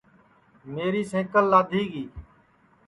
[0.73, 2.03] میری سینٚکل لادھی گی